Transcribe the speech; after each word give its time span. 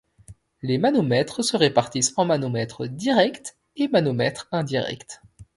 Les 0.63 0.79
manomètres 0.79 1.43
se 1.45 1.55
répartissent 1.55 2.13
en 2.17 2.25
manomètres 2.25 2.87
directs 2.87 3.55
et 3.75 3.87
manomètres 3.89 4.47
indirects. 4.51 5.19